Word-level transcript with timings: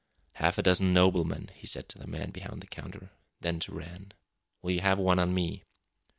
"Half 0.37 0.57
a 0.57 0.63
dozen 0.63 0.93
'Noblemen,'" 0.95 1.51
he 1.53 1.67
said 1.67 1.87
to 1.89 1.99
the 1.99 2.07
man 2.07 2.31
behind 2.31 2.61
the 2.61 2.65
counter; 2.65 3.11
then, 3.41 3.59
to 3.59 3.75
Rann: 3.75 4.13
"Will 4.63 4.71
you 4.71 4.79
have 4.81 4.97
one 4.97 5.19
on 5.19 5.31
me?" 5.31 5.63